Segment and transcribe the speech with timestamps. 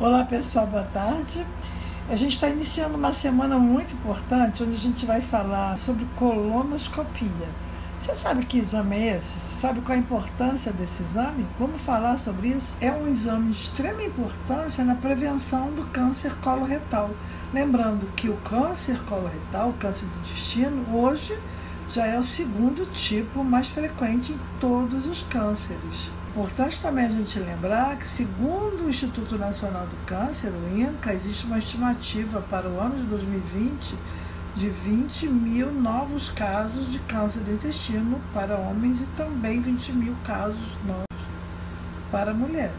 [0.00, 1.44] Olá pessoal, boa tarde.
[2.08, 7.48] A gente está iniciando uma semana muito importante onde a gente vai falar sobre colonoscopia.
[7.98, 9.28] Você sabe que exame é esse?
[9.38, 11.44] Você sabe qual a importância desse exame?
[11.58, 12.66] Vamos falar sobre isso?
[12.80, 17.10] É um exame de extrema importância na prevenção do câncer coloretal.
[17.52, 21.38] Lembrando que o câncer coloretal, o câncer do intestino, hoje
[21.92, 26.10] já é o segundo tipo mais frequente em todos os cânceres.
[26.30, 31.44] Importante também a gente lembrar que, segundo o Instituto Nacional do Câncer, o INCA, existe
[31.46, 33.96] uma estimativa para o ano de 2020
[34.56, 40.16] de 20 mil novos casos de câncer do intestino para homens e também 20 mil
[40.24, 41.06] casos novos
[42.10, 42.70] para mulheres.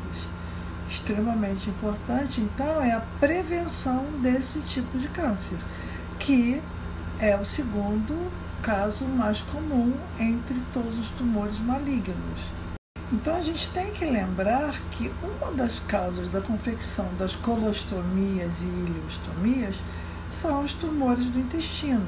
[0.90, 5.58] Extremamente importante, então, é a prevenção desse tipo de câncer,
[6.20, 6.62] que
[7.20, 12.40] é o segundo caso mais comum entre todos os tumores malignos.
[13.12, 18.66] Então a gente tem que lembrar que uma das causas da confecção das colostomias e
[18.66, 19.76] ileostomias
[20.32, 22.08] são os tumores do intestino.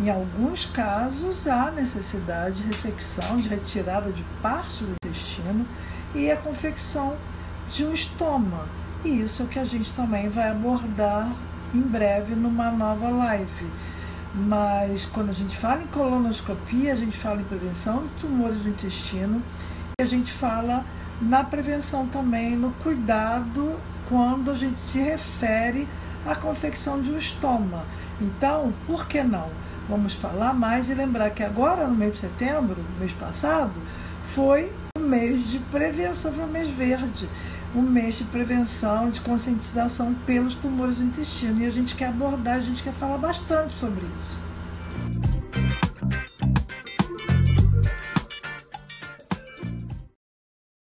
[0.00, 5.66] Em alguns casos há necessidade de ressecção, de retirada de parte do intestino
[6.14, 7.16] e a confecção
[7.70, 8.66] de um estômago.
[9.04, 11.30] E isso é o que a gente também vai abordar
[11.74, 13.66] em breve numa nova live.
[14.34, 18.68] Mas quando a gente fala em colonoscopia, a gente fala em prevenção de tumores do
[18.68, 19.42] intestino
[20.02, 20.84] a gente fala
[21.20, 25.88] na prevenção também, no cuidado quando a gente se refere
[26.26, 27.84] à confecção de um estômago.
[28.20, 29.48] Então, por que não?
[29.88, 33.72] Vamos falar mais e lembrar que agora, no mês de setembro, mês passado,
[34.34, 34.72] foi
[35.12, 37.28] mês de prevenção, foi o mês verde,
[37.76, 41.60] um mês de prevenção, de conscientização pelos tumores do intestino.
[41.60, 45.31] E a gente quer abordar, a gente quer falar bastante sobre isso.